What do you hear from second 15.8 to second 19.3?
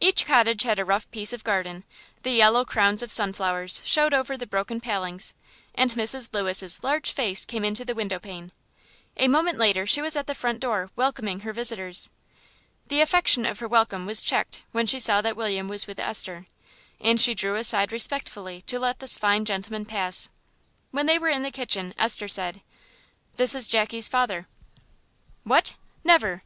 with Esther, and she drew aside respectfully to let this